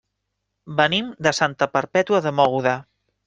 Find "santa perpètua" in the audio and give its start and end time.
1.41-2.25